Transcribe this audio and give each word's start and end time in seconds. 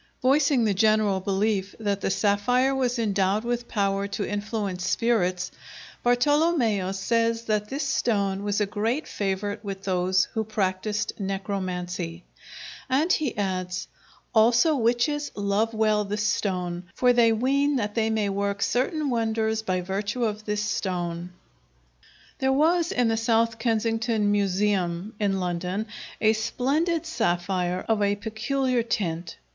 Voicing 0.23 0.63
the 0.65 0.73
general 0.73 1.19
belief 1.19 1.75
that 1.79 2.01
the 2.01 2.09
sapphire 2.09 2.73
was 2.73 2.97
endowed 2.97 3.43
with 3.43 3.67
power 3.67 4.07
to 4.07 4.27
influence 4.27 4.83
spirits, 4.83 5.51
Bartolomæus 6.03 6.95
says 6.95 7.43
that 7.43 7.69
this 7.69 7.83
stone 7.83 8.41
was 8.43 8.59
a 8.59 8.65
great 8.65 9.07
favorite 9.07 9.63
with 9.63 9.83
those 9.83 10.23
who 10.33 10.43
practised 10.43 11.13
necromancy, 11.19 12.23
and 12.89 13.13
he 13.13 13.37
adds: 13.37 13.87
"Also 14.33 14.75
wytches 14.75 15.29
love 15.35 15.71
well 15.71 16.03
this 16.03 16.23
stone, 16.25 16.89
for 16.95 17.13
they 17.13 17.31
wene 17.31 17.77
that 17.77 17.93
they 17.93 18.09
may 18.09 18.27
werke 18.27 18.63
certen 18.63 19.07
wondres 19.11 19.63
by 19.63 19.81
vertue 19.81 20.23
of 20.23 20.45
this 20.45 20.63
stone." 20.63 21.31
There 22.39 22.51
was 22.51 22.91
in 22.91 23.07
the 23.07 23.17
South 23.17 23.59
Kensington 23.59 24.31
Museum, 24.31 25.13
in 25.19 25.39
London, 25.39 25.85
a 26.19 26.33
splendid 26.33 27.05
sapphire 27.05 27.85
of 27.87 28.01
a 28.01 28.15
peculiar 28.15 28.81
tint. 28.81 29.35